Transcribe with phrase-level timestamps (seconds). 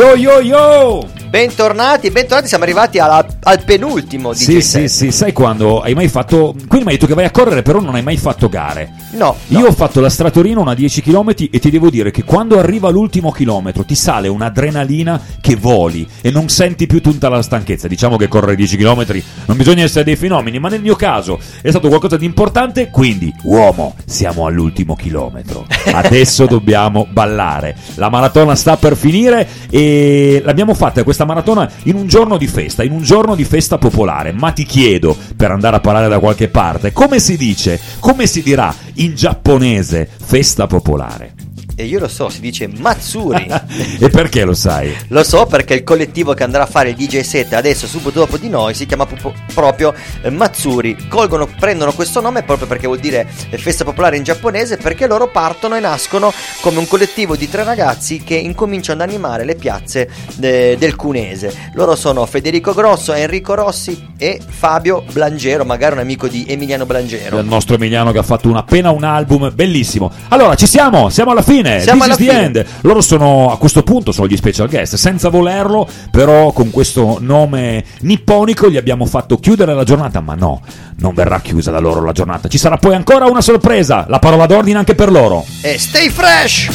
[0.00, 1.06] Yo yo yo!
[1.28, 6.08] Bentornati, bentornati, siamo arrivati alla, al penultimo di Sì, sì, sì, sai quando hai mai
[6.08, 6.54] fatto.
[6.68, 8.92] Quindi mi hai detto che vai a correre, però non hai mai fatto gare.
[9.12, 9.66] No, Io no.
[9.66, 13.30] ho fatto la Stratorino una 10 km e ti devo dire che quando arriva l'ultimo
[13.32, 17.88] chilometro ti sale un'adrenalina che voli e non senti più tutta la stanchezza.
[17.88, 21.70] Diciamo che correre 10 km non bisogna essere dei fenomeni, ma nel mio caso è
[21.70, 22.90] stato qualcosa di importante.
[22.90, 25.66] Quindi, uomo, siamo all'ultimo chilometro.
[25.92, 27.76] Adesso dobbiamo ballare.
[27.94, 32.82] La maratona sta per finire e l'abbiamo fatta questa maratona in un giorno di festa,
[32.82, 34.32] in un giorno di festa popolare.
[34.32, 38.42] Ma ti chiedo, per andare a parlare da qualche parte, come si dice, come si
[38.42, 41.39] dirà in giapponese festa popolare?
[41.80, 43.46] E io lo so, si dice Matsuri.
[43.98, 44.94] e perché lo sai?
[45.08, 48.36] Lo so perché il collettivo che andrà a fare il DJ set adesso subito dopo
[48.36, 51.08] di noi si chiama proprio- proprio eh, Matsuri.
[51.08, 55.28] Colgono, prendono questo nome proprio perché vuol dire eh, festa popolare in giapponese perché loro
[55.30, 60.06] partono e nascono come un collettivo di tre ragazzi che incominciano ad animare le piazze
[60.38, 61.70] eh, del Cunese.
[61.72, 67.38] Loro sono Federico Grosso, Enrico Rossi e Fabio Blangero, magari un amico di Emiliano Blangero.
[67.38, 70.12] Il nostro Emiliano che ha fatto un- appena un album bellissimo.
[70.28, 71.68] Allora, ci siamo, siamo alla fine.
[71.78, 72.44] Siamo This alla is the fine.
[72.44, 72.66] end.
[72.80, 77.84] Loro sono a questo punto sono gli special guest, senza volerlo, però con questo nome
[78.00, 80.60] nipponico gli abbiamo fatto chiudere la giornata, ma no,
[80.96, 82.48] non verrà chiusa da loro la giornata.
[82.48, 85.44] Ci sarà poi ancora una sorpresa, la parola d'ordine anche per loro.
[85.62, 86.68] E stay fresh!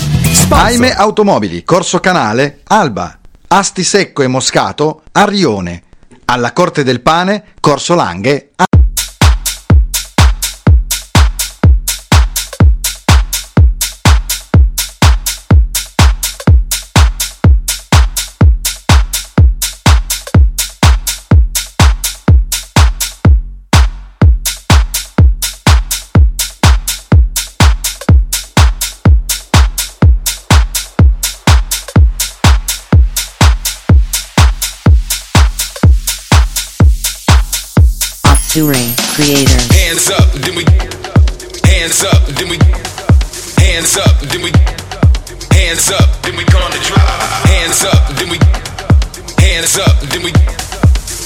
[0.50, 5.82] Aime Automobili, Corso Canale, Alba, Asti Secco e Moscato, Arrione.
[6.26, 8.66] Alla Corte del Pane, Corso Langhe, a-
[38.56, 39.60] Matsuri, creator.
[39.68, 40.64] Hands up, then we.
[41.68, 42.56] Hands up, then we.
[43.60, 44.52] Hands up, then we.
[45.52, 47.04] Hands up, then we gonna drop.
[47.52, 48.40] Hands up, then we.
[49.44, 50.32] Hands up, then we.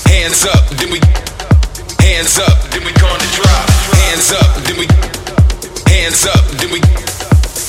[0.10, 0.98] Hands up, then we.
[2.02, 3.70] Hands up, then we gonna drop.
[3.94, 4.88] Hands up, then we.
[5.86, 6.82] Hands up, then we.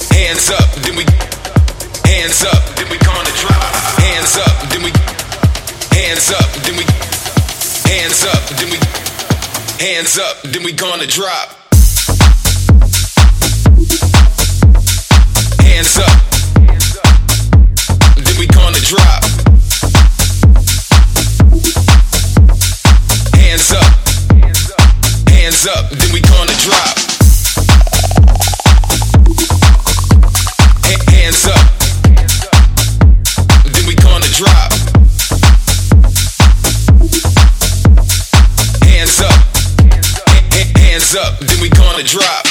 [0.08, 1.04] Hands up, then we.
[2.08, 3.76] Hands up, then we gonna drop.
[4.00, 4.90] Hands up, then we.
[5.92, 6.84] Hands up, then we.
[7.84, 9.09] Hands up, then we.
[9.80, 11.56] Hands up, then we gonna drop.
[15.58, 16.20] Hands up,
[18.14, 19.24] then we gonna drop.
[23.32, 23.92] Hands up,
[25.30, 27.09] hands up, then we gonna drop.
[42.10, 42.49] Drop.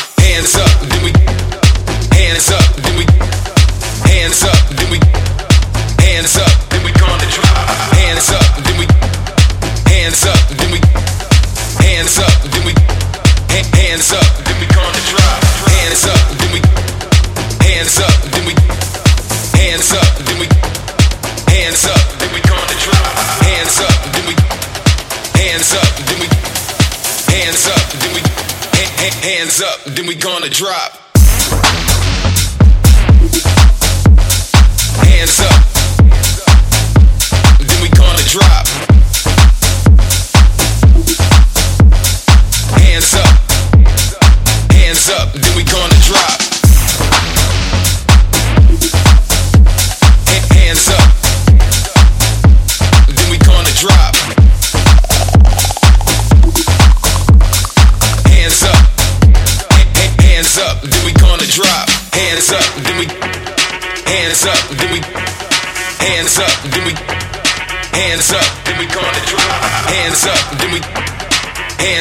[30.00, 31.09] Then we gonna drop.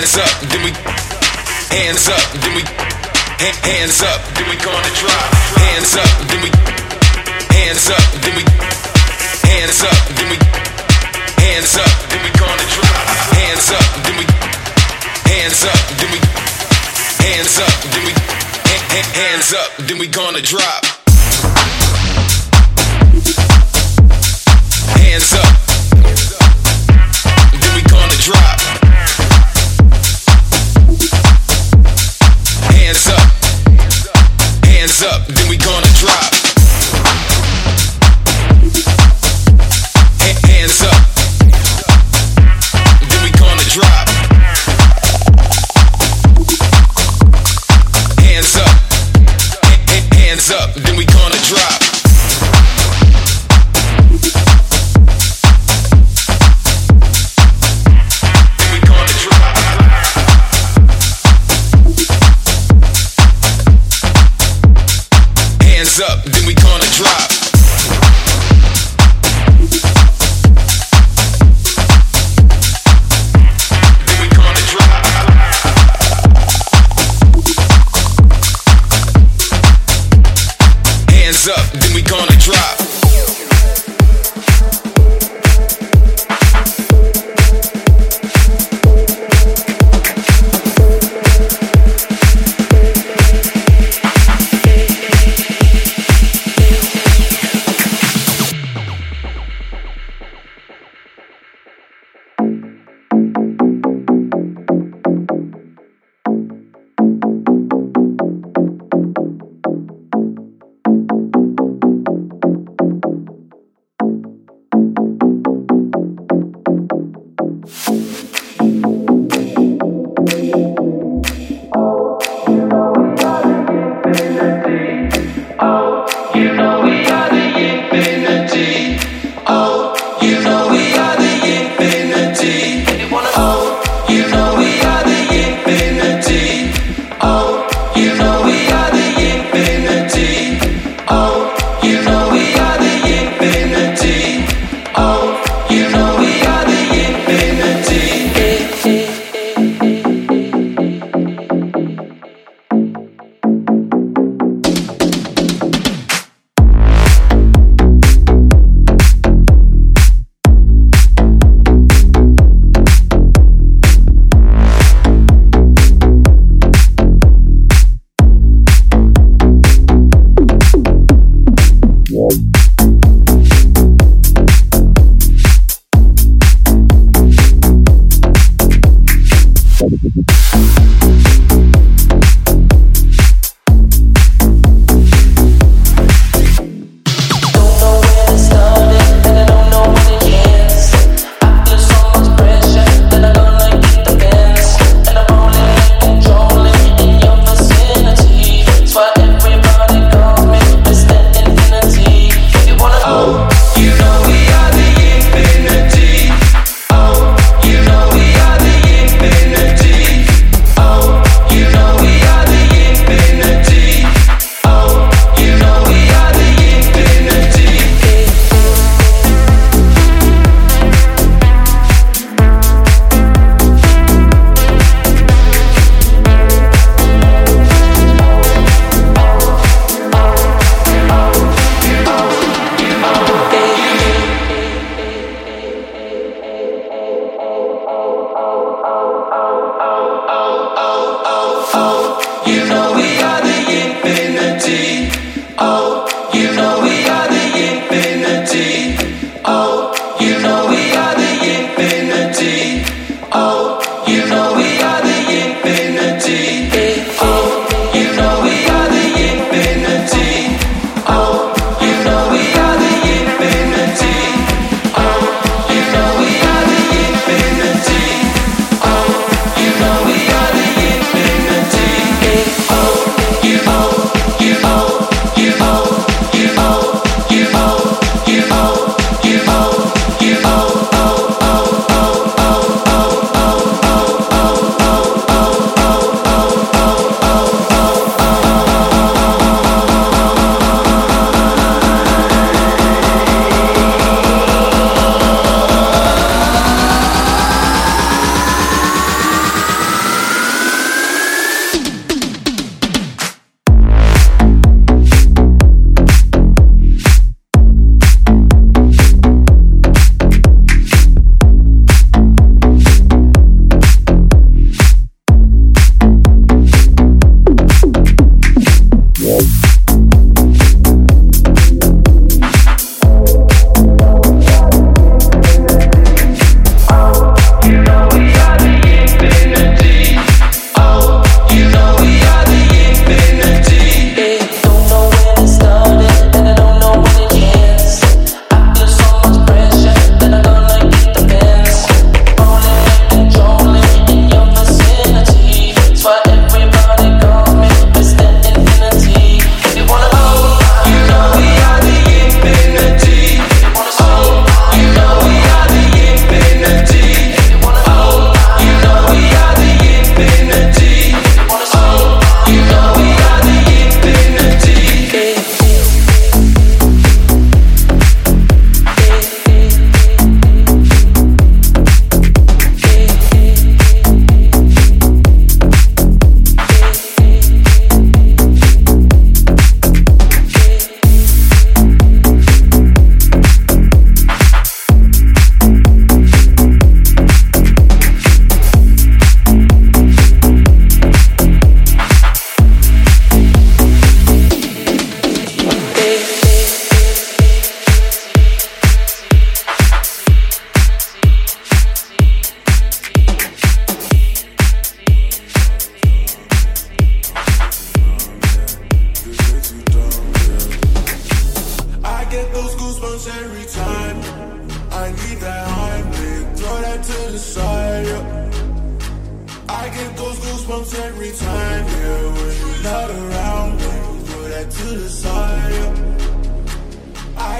[0.09, 0.73] Hands up, then we.
[1.69, 2.63] Hands up, then we.
[3.45, 5.29] Hands up, then we gonna drop.
[5.61, 6.49] Hands up, then we.
[7.53, 8.43] Hands up, then we.
[9.45, 10.37] Hands up, then we.
[11.45, 13.05] Hands up, then we gonna drop.
[13.37, 14.25] Hands up, then we.
[15.29, 16.19] Hands up, then we.
[17.29, 18.13] Hands up, then we.
[18.65, 20.87] ha- ha- Hands up, then we gonna drop.
[25.05, 25.68] Hands up,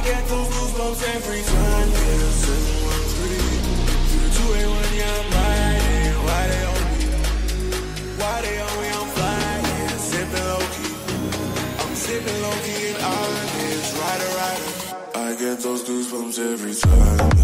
[0.09, 2.31] get those goosebumps every time, yeah.
[2.33, 3.29] 713
[4.09, 6.17] through the 281, yeah, I'm riding.
[6.27, 7.05] Why they on me?
[8.21, 8.89] Why they on me?
[8.99, 10.09] I'm flying, yeah.
[10.11, 10.95] Sipping low key.
[11.83, 13.89] I'm sipping low key and honest.
[14.01, 14.69] Rider, rider.
[15.25, 17.38] I get those goosebumps every time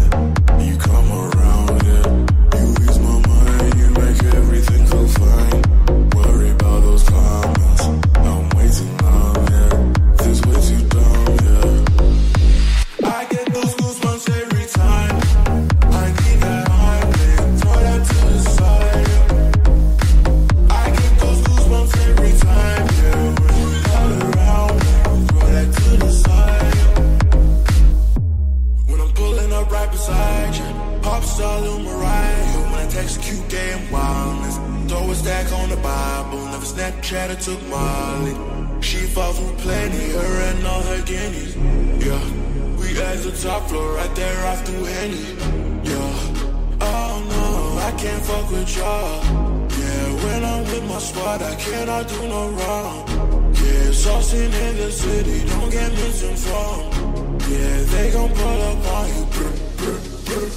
[51.35, 53.07] squad, I cannot do no wrong.
[53.53, 57.41] Yeah, saucing in the city, don't get misinformed.
[57.49, 59.25] Yeah, they gon' pull up on you.
[59.33, 60.47] brr, brr, brr.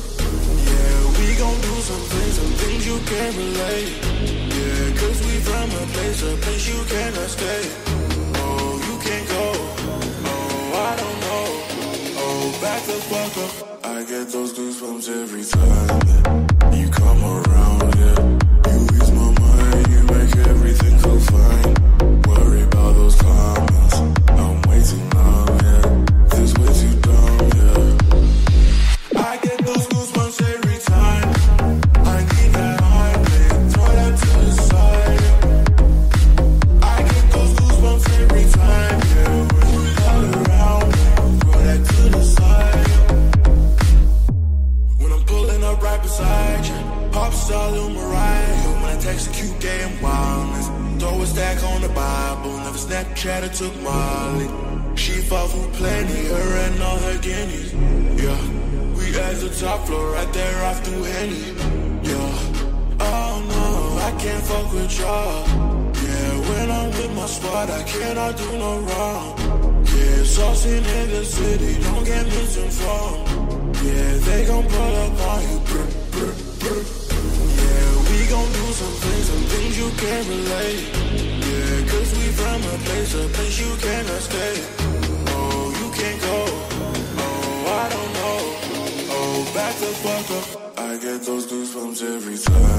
[0.68, 3.90] Yeah, we gon' do some things, some things you can't relate.
[4.56, 7.62] Yeah, cause we from a place, a place you cannot stay.
[8.36, 9.46] Oh, you can't go.
[10.30, 11.44] Oh, I don't know.
[12.22, 13.84] Oh, back the fuck up.
[13.84, 16.27] I get those goosebumps every time
[47.48, 48.82] pop star Lil Mariah.
[48.82, 50.68] When I text a cute game wildness,
[51.00, 52.56] throw a stack on the Bible.
[52.58, 54.48] Never Snapchat or took Molly.
[54.96, 57.72] She fought through plenty, her and all her guineas.
[58.22, 58.40] Yeah,
[58.96, 61.54] we at the top floor, right there off through Henny.
[62.02, 63.66] Yeah, oh no,
[64.08, 65.46] I can't fuck with y'all.
[66.04, 69.38] Yeah, when I'm with my squad, I cannot do no wrong.
[69.84, 73.76] Yeah, saucing in the city, don't get misinformed.
[73.84, 75.58] Yeah, they gon' pull up on you.
[75.68, 76.97] Brr, brr, brr.
[79.08, 80.82] Things, some things you can't relate.
[81.48, 84.54] Yeah, cause we from a place, a place you cannot stay.
[85.32, 86.38] Oh, you can't go.
[87.24, 88.40] Oh, I don't know.
[89.16, 90.78] Oh, back the fuck up.
[90.78, 92.77] I get those goosebumps every time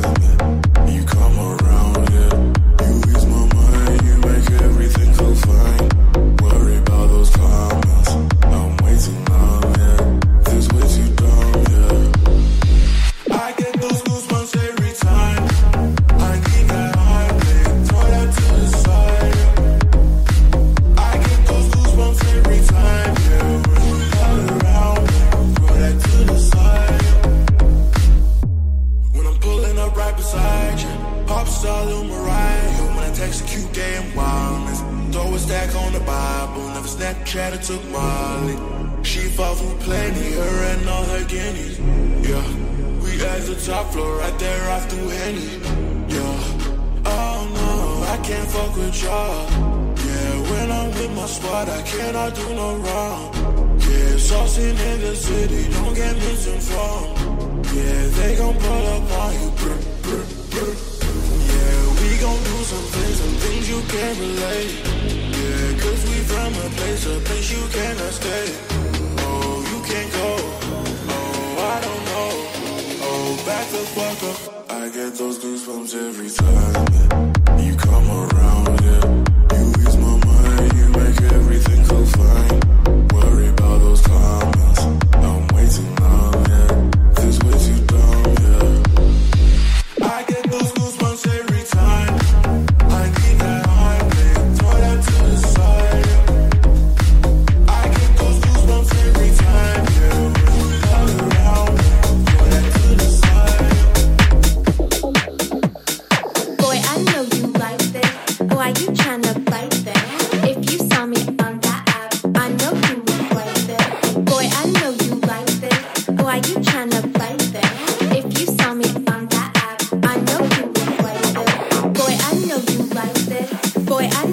[33.96, 34.82] and wildness,
[35.14, 36.68] throw a stack on the Bible.
[36.70, 38.58] Never Snapchat or took Molly.
[39.04, 41.80] She fought through plenty, her and all her guineas.
[42.28, 42.48] Yeah,
[43.02, 45.50] we at the top floor, right there off through Henny.
[46.14, 49.50] Yeah, oh no, I can't fuck with y'all.
[50.06, 53.34] Yeah, when I'm with my squad, I cannot do no wrong.
[53.80, 57.66] Yeah, saucing in the city, don't get misinformed.
[57.74, 59.50] Yeah, they gon' pull up on you.
[59.58, 60.89] Brr, brr, brr.
[62.70, 64.74] Some things, some things you can't relate.
[65.38, 68.46] Yeah, cause we from a place, a place you cannot stay.
[69.26, 70.30] Oh, you can't go.
[71.16, 72.30] Oh, I don't know.
[73.10, 74.40] Oh, back the fuck up.
[74.70, 78.49] I get those goosebumps every time you come around,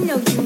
[0.06, 0.45] know you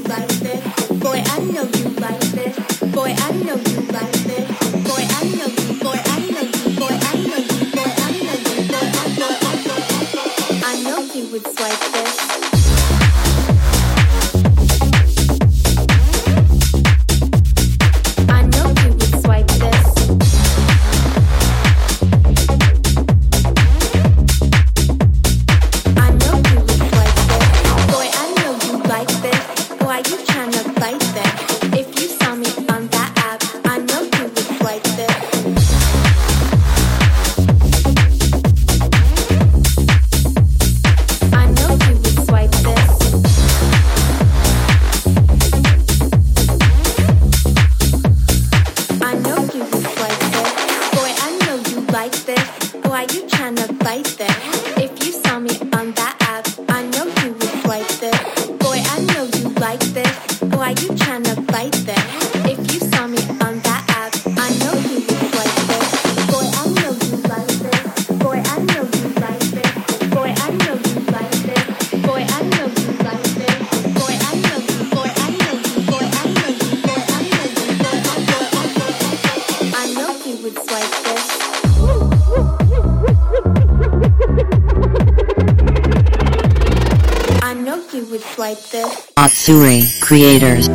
[89.31, 89.49] this.
[89.49, 90.69] Matsuri Creators.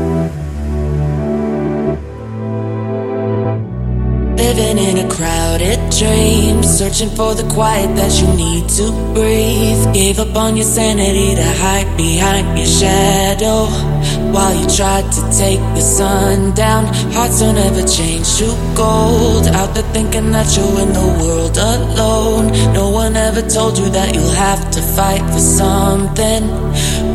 [4.36, 9.94] Living in a crowded dream, searching for the quiet that you need to breathe.
[9.94, 13.95] Gave up on your sanity to hide behind your shadow.
[14.32, 19.46] While you tried to take the sun down, hearts don't ever change to gold.
[19.48, 22.52] Out there thinking that you're in the world alone.
[22.72, 26.42] No one ever told you that you'll have to fight for something,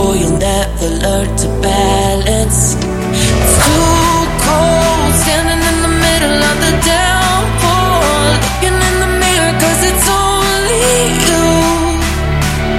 [0.02, 2.76] or you'll never learn to balance.
[2.76, 4.12] It's too
[4.45, 8.02] cold, standing in the middle of the downpour.
[8.41, 10.89] Looking in the mirror, cause it's only
[11.28, 11.45] you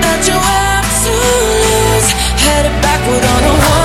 [0.03, 2.09] that you have to lose.
[2.42, 3.82] Headed backward on a one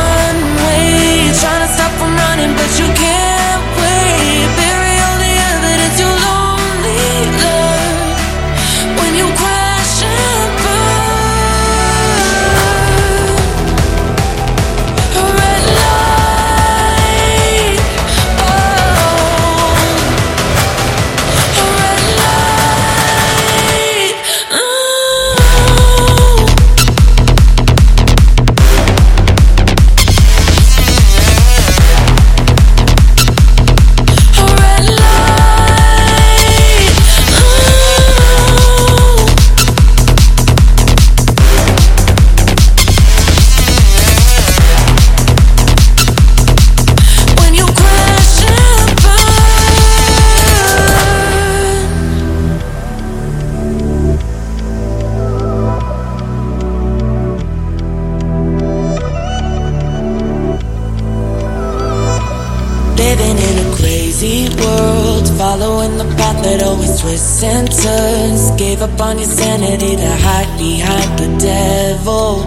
[63.07, 68.51] Living in a crazy world, following the path that always twists and turns.
[68.59, 72.43] Gave up on your sanity to hide behind the devil.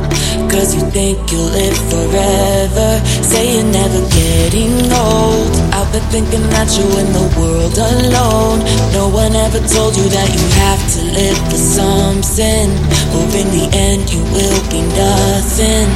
[0.53, 2.91] Cause you think you'll live forever.
[3.25, 5.49] Say you're never getting old.
[5.73, 8.61] Out there thinking that you're in the world alone.
[8.93, 12.69] No one ever told you that you have to live for something.
[13.17, 15.89] Or in the end, you will be nothing.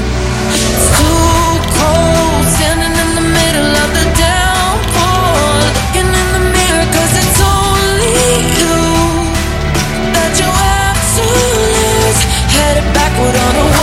[13.17, 13.74] put on a